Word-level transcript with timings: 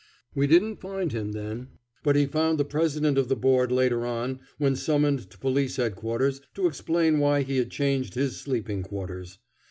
"]We 0.35 0.47
didn't 0.47 0.81
find 0.81 1.11
him 1.11 1.33
then, 1.33 1.77
but 2.01 2.15
he 2.15 2.25
found 2.25 2.57
the 2.57 2.65
President 2.65 3.19
of 3.19 3.27
the 3.29 3.35
Board 3.35 3.71
later 3.71 4.03
on 4.03 4.39
when 4.57 4.75
summoned 4.75 5.29
to 5.29 5.37
Police 5.37 5.75
Headquarters 5.75 6.41
to 6.55 6.65
explain 6.65 7.19
why 7.19 7.43
he 7.43 7.57
had 7.57 7.69
changed 7.69 8.15
his 8.15 8.35
sleeping 8.37 8.81
quarters. 8.81 9.37